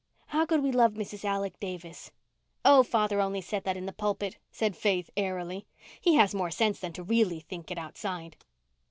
How 0.29 0.47
could 0.47 0.63
we 0.63 0.71
love 0.71 0.93
Mrs. 0.93 1.23
Alec 1.23 1.59
Davis?" 1.59 2.09
"Oh, 2.65 2.81
father 2.81 3.21
only 3.21 3.39
said 3.39 3.65
that 3.65 3.77
in 3.77 3.85
the 3.85 3.93
pulpit," 3.93 4.39
said 4.51 4.75
Faith 4.75 5.11
airily. 5.15 5.67
"He 6.01 6.15
has 6.15 6.33
more 6.33 6.49
sense 6.49 6.79
than 6.79 6.93
to 6.93 7.03
really 7.03 7.41
think 7.41 7.69
it 7.69 7.77
outside." 7.77 8.35